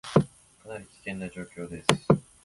[0.63, 1.85] かなり危険な状況です